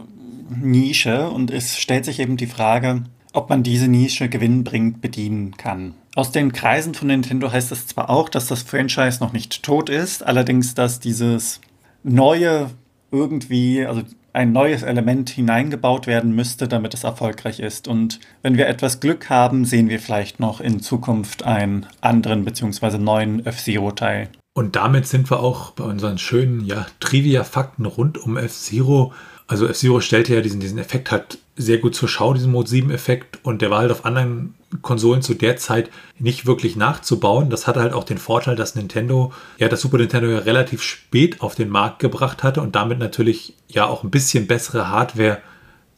[0.49, 5.93] Nische und es stellt sich eben die Frage, ob man diese Nische gewinnbringend bedienen kann.
[6.15, 9.89] Aus den Kreisen von Nintendo heißt es zwar auch, dass das Franchise noch nicht tot
[9.89, 11.59] ist, allerdings, dass dieses
[12.03, 12.69] neue
[13.11, 17.87] irgendwie, also ein neues Element hineingebaut werden müsste, damit es erfolgreich ist.
[17.87, 22.97] Und wenn wir etwas Glück haben, sehen wir vielleicht noch in Zukunft einen anderen bzw.
[22.97, 24.29] neuen F-Zero-Teil.
[24.55, 29.13] Und damit sind wir auch bei unseren schönen ja, Trivia-Fakten rund um F-Zero
[29.47, 33.39] Also F-Zero stellte ja diesen, diesen Effekt halt sehr gut zur Schau, diesen Mode 7-Effekt.
[33.43, 37.49] Und der war halt auf anderen Konsolen zu der Zeit nicht wirklich nachzubauen.
[37.49, 41.41] Das hatte halt auch den Vorteil, dass Nintendo, ja, das Super Nintendo ja relativ spät
[41.41, 45.41] auf den Markt gebracht hatte und damit natürlich ja auch ein bisschen bessere Hardware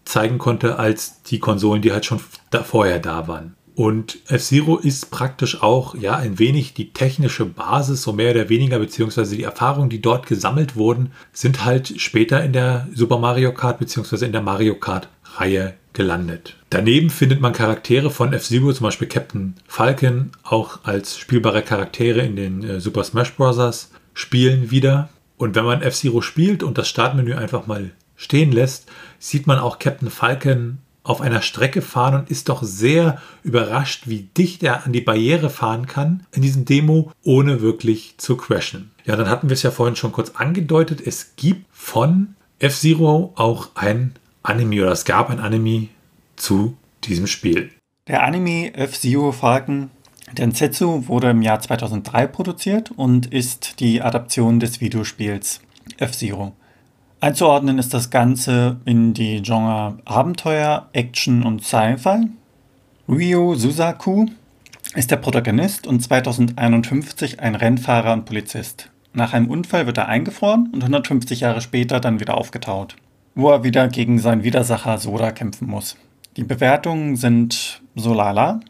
[0.05, 2.19] zeigen konnte als die Konsolen, die halt schon
[2.51, 3.55] da vorher da waren.
[3.75, 8.79] Und F-Zero ist praktisch auch ja ein wenig die technische Basis, so mehr oder weniger,
[8.79, 13.79] beziehungsweise die Erfahrungen, die dort gesammelt wurden, sind halt später in der Super Mario Kart
[13.79, 16.55] beziehungsweise in der Mario Kart Reihe gelandet.
[16.69, 22.35] Daneben findet man Charaktere von F-Zero, zum Beispiel Captain Falcon, auch als spielbare Charaktere in
[22.35, 23.89] den äh, Super Smash Bros.
[24.13, 25.09] Spielen wieder.
[25.37, 29.79] Und wenn man F-Zero spielt und das Startmenü einfach mal stehen lässt, sieht man auch
[29.79, 34.91] Captain Falcon auf einer Strecke fahren und ist doch sehr überrascht, wie dicht er an
[34.91, 38.91] die Barriere fahren kann in diesem Demo, ohne wirklich zu crashen.
[39.05, 41.01] Ja, dann hatten wir es ja vorhin schon kurz angedeutet.
[41.05, 45.87] Es gibt von F-Zero auch ein Anime oder es gab ein Anime
[46.35, 47.71] zu diesem Spiel.
[48.07, 49.89] Der Anime F-Zero Falcon
[50.33, 55.61] Densetsu wurde im Jahr 2003 produziert und ist die Adaption des Videospiels
[55.97, 56.53] F-Zero.
[57.21, 62.27] Einzuordnen ist das Ganze in die Genre Abenteuer, Action und Sci-Fi.
[63.07, 64.25] Ryo Suzaku
[64.95, 68.89] ist der Protagonist und 2051 ein Rennfahrer und Polizist.
[69.13, 72.95] Nach einem Unfall wird er eingefroren und 150 Jahre später dann wieder aufgetaut,
[73.35, 75.97] wo er wieder gegen seinen Widersacher Soda kämpfen muss.
[76.37, 78.61] Die Bewertungen sind so lala.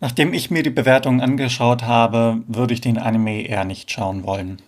[0.00, 4.62] Nachdem ich mir die Bewertungen angeschaut habe, würde ich den Anime eher nicht schauen wollen.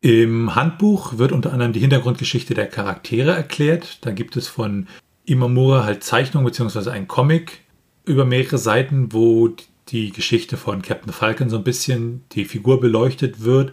[0.00, 3.98] Im Handbuch wird unter anderem die Hintergrundgeschichte der Charaktere erklärt.
[4.02, 4.86] Da gibt es von
[5.24, 6.90] Imamura halt Zeichnungen bzw.
[6.90, 7.60] ein Comic
[8.04, 9.50] über mehrere Seiten, wo
[9.88, 13.72] die Geschichte von Captain Falcon so ein bisschen die Figur beleuchtet wird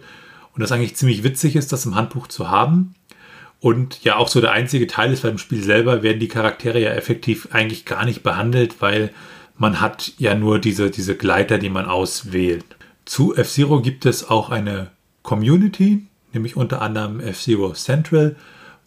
[0.54, 2.94] und das eigentlich ziemlich witzig ist, das im Handbuch zu haben.
[3.60, 6.80] Und ja, auch so der einzige Teil ist, weil im Spiel selber werden die Charaktere
[6.80, 9.10] ja effektiv eigentlich gar nicht behandelt, weil
[9.56, 12.64] man hat ja nur diese, diese Gleiter, die man auswählt.
[13.04, 14.90] Zu F-Zero gibt es auch eine
[15.22, 18.36] Community, nämlich unter anderem F-Zero Central,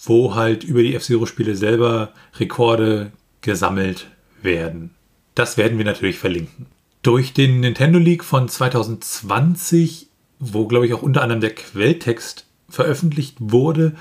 [0.04, 4.08] wo halt über die F-Zero-Spiele selber Rekorde gesammelt
[4.42, 4.92] werden.
[5.36, 6.68] Das werden wir natürlich verlinken.
[7.02, 10.08] Durch den Nintendo League von 2020,
[10.40, 13.96] wo glaube ich auch unter anderem der Quelltext veröffentlicht wurde,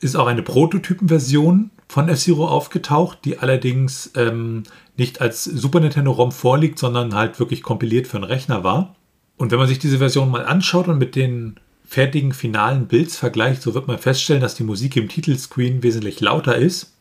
[0.00, 4.64] ist auch eine Prototypenversion von F-Zero aufgetaucht, die allerdings ähm,
[4.96, 8.94] nicht als Super Nintendo ROM vorliegt, sondern halt wirklich kompiliert für einen Rechner war.
[9.36, 13.62] Und wenn man sich diese Version mal anschaut und mit den fertigen finalen Builds vergleicht,
[13.62, 16.94] so wird man feststellen, dass die Musik im Titelscreen wesentlich lauter ist.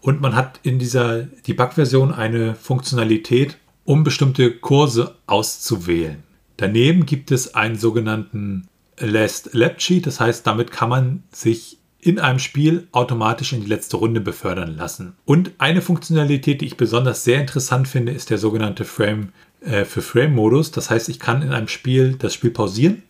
[0.00, 6.22] Und man hat in dieser Debug-Version eine Funktionalität, um bestimmte Kurse auszuwählen.
[6.58, 12.18] Daneben gibt es einen sogenannten Last Lap Cheat, das heißt, damit kann man sich in
[12.18, 15.16] einem Spiel automatisch in die letzte Runde befördern lassen.
[15.24, 20.02] Und eine Funktionalität, die ich besonders sehr interessant finde, ist der sogenannte Frame äh, für
[20.02, 20.70] Frame Modus.
[20.70, 23.02] Das heißt, ich kann in einem Spiel das Spiel pausieren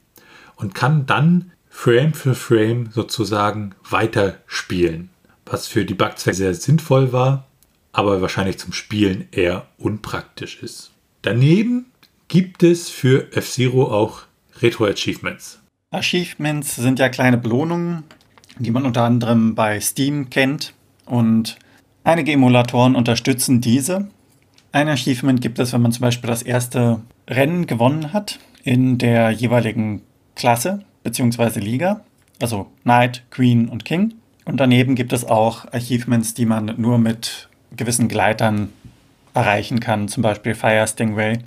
[0.57, 5.11] und kann dann Frame für Frame sozusagen weiterspielen.
[5.47, 7.47] Was für die Bugzwecke sehr sinnvoll war,
[7.93, 10.91] aber wahrscheinlich zum Spielen eher unpraktisch ist.
[11.23, 11.87] Daneben
[12.29, 14.23] gibt es für F-Zero auch
[14.61, 15.61] Retro-Achievements.
[15.93, 18.05] Achievements sind ja kleine Belohnungen,
[18.61, 20.75] die man unter anderem bei Steam kennt
[21.07, 21.57] und
[22.05, 24.09] einige Emulatoren unterstützen diese.
[24.73, 29.31] Ein Achievement gibt es, wenn man zum Beispiel das erste Rennen gewonnen hat in der
[29.31, 30.03] jeweiligen
[30.37, 31.59] Klasse bzw.
[31.61, 32.03] Liga,
[32.41, 34.15] also Knight, Queen und King.
[34.45, 38.69] Und daneben gibt es auch Achievements, die man nur mit gewissen Gleitern
[39.35, 41.39] erreichen kann, zum Beispiel Fire Stingray.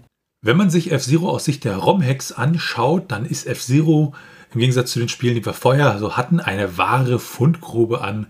[0.41, 4.13] Wenn man sich F-Zero aus Sicht der ROM-Hacks anschaut, dann ist F-Zero
[4.53, 8.27] im Gegensatz zu den Spielen, die wir vorher so hatten, eine wahre Fundgrube an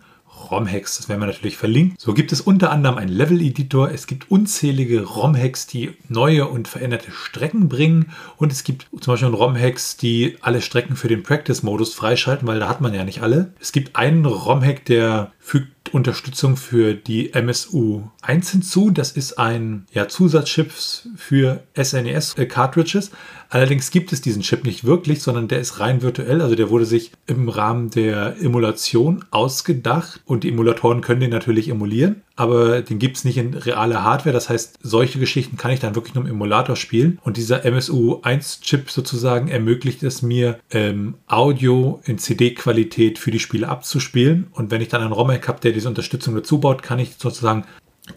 [0.49, 0.97] ROM-Hacks.
[0.97, 1.95] Das werden wir natürlich verlinken.
[1.97, 3.91] So gibt es unter anderem einen Level-Editor.
[3.91, 8.11] Es gibt unzählige ROM-Hacks, die neue und veränderte Strecken bringen.
[8.37, 12.67] Und es gibt zum Beispiel ROM-Hacks, die alle Strecken für den Practice-Modus freischalten, weil da
[12.67, 13.53] hat man ja nicht alle.
[13.59, 18.89] Es gibt einen ROM-Hack, der fügt Unterstützung für die MSU 1 hinzu.
[18.89, 23.11] Das ist ein ja, Zusatzchip für SNES-Cartridges.
[23.49, 26.41] Allerdings gibt es diesen Chip nicht wirklich, sondern der ist rein virtuell.
[26.41, 31.69] Also der wurde sich im Rahmen der Emulation ausgedacht und die Emulatoren können den natürlich
[31.69, 34.33] emulieren, aber den gibt es nicht in realer Hardware.
[34.33, 37.19] Das heißt, solche Geschichten kann ich dann wirklich nur im Emulator spielen.
[37.23, 44.47] Und dieser MSU1-Chip sozusagen ermöglicht es mir, ähm, Audio in CD-Qualität für die Spiele abzuspielen.
[44.51, 47.65] Und wenn ich dann einen ROM-Hack habe, der diese Unterstützung dazu baut, kann ich sozusagen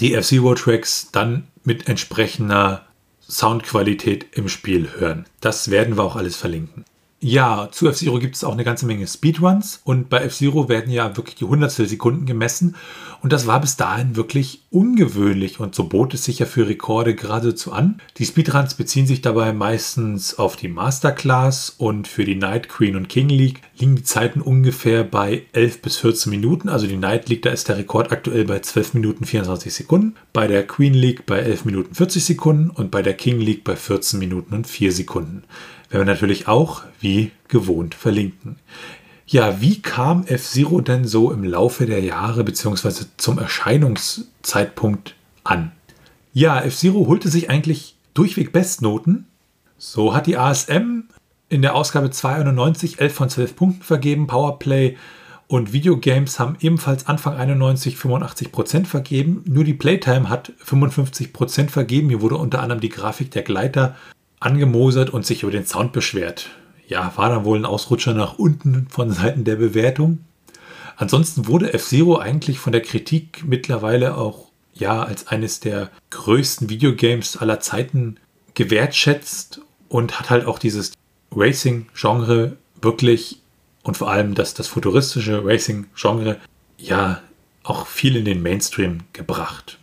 [0.01, 2.87] die F-Zero-Tracks dann mit entsprechender
[3.29, 5.27] Soundqualität im Spiel hören.
[5.41, 6.85] Das werden wir auch alles verlinken.
[7.29, 11.17] Ja, zu F-Zero gibt es auch eine ganze Menge Speedruns und bei F-Zero werden ja
[11.17, 12.77] wirklich die Hundertstel Sekunden gemessen
[13.21, 17.17] und das war bis dahin wirklich ungewöhnlich und so bot es sich ja für Rekorde
[17.17, 18.01] geradezu an.
[18.19, 23.09] Die Speedruns beziehen sich dabei meistens auf die Masterclass und für die Night Queen und
[23.09, 26.69] King League liegen die Zeiten ungefähr bei 11 bis 14 Minuten.
[26.69, 30.47] Also die Night League, da ist der Rekord aktuell bei 12 Minuten 24 Sekunden, bei
[30.47, 34.19] der Queen League bei 11 Minuten 40 Sekunden und bei der King League bei 14
[34.19, 35.45] Minuten und 4 Sekunden
[35.91, 38.57] werden wir natürlich auch wie gewohnt verlinken.
[39.27, 43.07] Ja, wie kam F-Zero denn so im Laufe der Jahre bzw.
[43.17, 45.73] zum Erscheinungszeitpunkt an?
[46.33, 49.27] Ja, F-Zero holte sich eigentlich durchweg Bestnoten.
[49.79, 51.05] So hat die ASM
[51.49, 54.97] in der Ausgabe 291 11 von 12 Punkten vergeben, Powerplay
[55.49, 59.45] und Videogames haben ebenfalls Anfang 91 85% vergeben.
[59.47, 62.09] Nur die Playtime hat 55% vergeben.
[62.09, 63.95] Hier wurde unter anderem die Grafik der Gleiter
[64.41, 66.51] angemosert und sich über den Sound beschwert.
[66.89, 70.19] Ja, war dann wohl ein Ausrutscher nach unten von Seiten der Bewertung.
[70.97, 77.37] Ansonsten wurde F-Zero eigentlich von der Kritik mittlerweile auch ja als eines der größten Videogames
[77.37, 78.17] aller Zeiten
[78.55, 80.93] gewertschätzt und hat halt auch dieses
[81.37, 83.41] Racing-Genre wirklich
[83.83, 86.39] und vor allem das, das futuristische Racing-Genre
[86.79, 87.21] ja
[87.63, 89.79] auch viel in den Mainstream gebracht.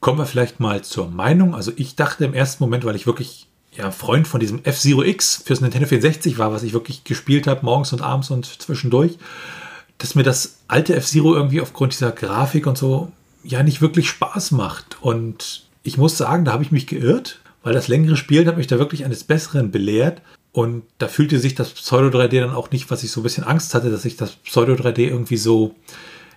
[0.00, 1.54] Kommen wir vielleicht mal zur Meinung.
[1.54, 5.42] Also ich dachte im ersten Moment, weil ich wirklich ja, Freund von diesem F-Zero X
[5.44, 9.18] fürs Nintendo 64 war, was ich wirklich gespielt habe, morgens und abends und zwischendurch,
[9.98, 14.52] dass mir das alte F-Zero irgendwie aufgrund dieser Grafik und so ja nicht wirklich Spaß
[14.52, 14.98] macht.
[15.00, 18.66] Und ich muss sagen, da habe ich mich geirrt, weil das längere Spielen hat mich
[18.66, 20.20] da wirklich eines Besseren belehrt.
[20.56, 23.44] Und da fühlte sich das Pseudo 3D dann auch nicht, was ich so ein bisschen
[23.44, 25.74] Angst hatte, dass sich das Pseudo 3D irgendwie so,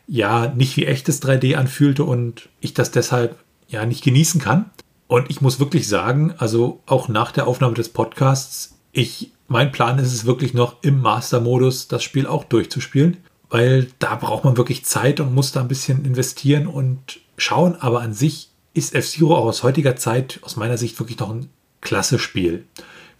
[0.07, 3.37] ja, nicht wie echtes 3D anfühlte und ich das deshalb
[3.69, 4.71] ja nicht genießen kann.
[5.07, 9.97] Und ich muss wirklich sagen, also auch nach der Aufnahme des Podcasts, ich, mein Plan
[9.99, 13.15] ist es wirklich noch im Master-Modus das Spiel auch durchzuspielen,
[13.49, 17.77] weil da braucht man wirklich Zeit und muss da ein bisschen investieren und schauen.
[17.79, 21.47] Aber an sich ist F-Zero auch aus heutiger Zeit aus meiner Sicht wirklich noch ein
[21.79, 22.65] klasse Spiel.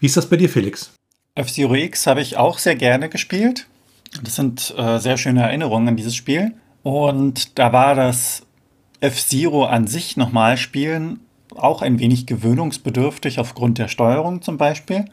[0.00, 0.92] Wie ist das bei dir, Felix?
[1.36, 3.68] F-Zero X habe ich auch sehr gerne gespielt.
[4.24, 6.54] Das sind äh, sehr schöne Erinnerungen an dieses Spiel.
[6.82, 8.42] Und da war das
[9.00, 11.20] F-Zero an sich nochmal spielen
[11.56, 15.06] auch ein wenig gewöhnungsbedürftig aufgrund der Steuerung zum Beispiel.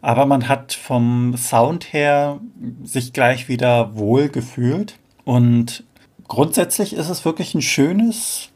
[0.00, 2.40] Aber man hat vom Sound her
[2.82, 4.98] sich gleich wieder wohl gefühlt.
[5.24, 5.84] Und
[6.28, 8.50] grundsätzlich ist es wirklich ein schönes,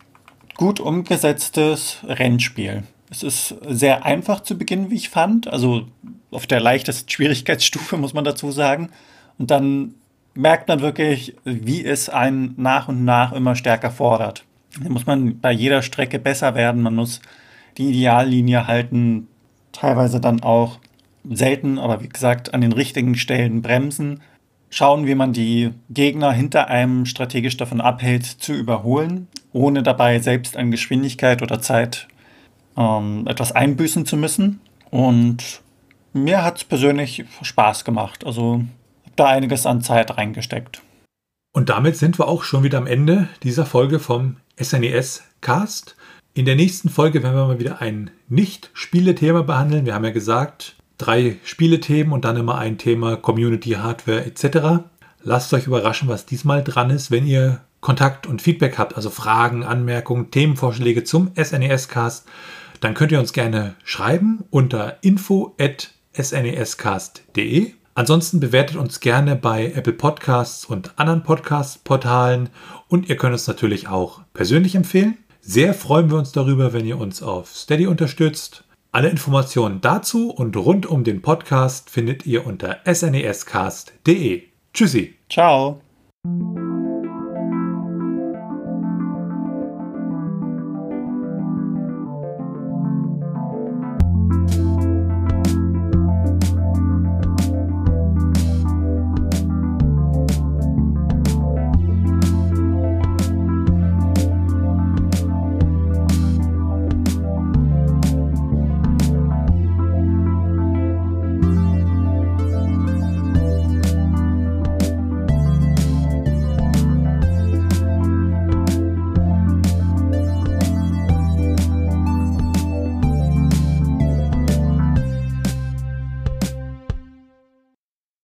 [0.57, 2.83] gut umgesetztes Rennspiel.
[3.11, 5.49] Es ist sehr einfach zu beginnen, wie ich fand.
[5.49, 5.87] Also
[6.31, 8.91] auf der leichtesten Schwierigkeitsstufe, muss man dazu sagen.
[9.39, 9.95] Und dann
[10.35, 14.45] merkt man wirklich, wie es einen nach und nach immer stärker fordert.
[14.83, 16.83] Da muss man bei jeder Strecke besser werden.
[16.83, 17.21] Man muss
[17.79, 19.29] die Ideallinie halten,
[19.73, 20.79] teilweise dann auch
[21.29, 24.21] selten, aber wie gesagt, an den richtigen Stellen bremsen.
[24.71, 30.57] Schauen, wie man die Gegner hinter einem strategisch davon abhält, zu überholen, ohne dabei selbst
[30.57, 32.07] an Geschwindigkeit oder Zeit
[32.79, 34.61] ähm, etwas einbüßen zu müssen.
[34.91, 35.61] Und
[36.13, 38.25] mir hat es persönlich Spaß gemacht.
[38.25, 38.63] Also
[39.05, 40.81] habe da einiges an Zeit reingesteckt.
[41.53, 45.97] Und damit sind wir auch schon wieder am Ende dieser Folge vom SNES Cast.
[46.35, 49.87] In der nächsten Folge werden wir mal wieder ein Nicht-Spiele-Thema behandeln.
[49.87, 54.85] Wir haben ja gesagt, drei Spielethemen und dann immer ein Thema Community, Hardware etc.
[55.23, 57.11] Lasst euch überraschen, was diesmal dran ist.
[57.11, 62.27] Wenn ihr Kontakt und Feedback habt, also Fragen, Anmerkungen, Themenvorschläge zum SNES-Cast,
[62.81, 67.73] dann könnt ihr uns gerne schreiben unter info@snescast.de.
[67.95, 72.51] Ansonsten bewertet uns gerne bei Apple Podcasts und anderen Podcast-Portalen
[72.87, 75.19] und ihr könnt uns natürlich auch persönlich empfehlen.
[75.41, 78.63] Sehr freuen wir uns darüber, wenn ihr uns auf Steady unterstützt.
[78.93, 84.45] Alle Informationen dazu und rund um den Podcast findet ihr unter snescast.de.
[84.73, 85.17] Tschüssi.
[85.29, 85.81] Ciao.